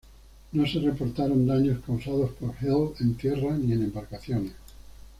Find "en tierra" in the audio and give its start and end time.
3.01-3.55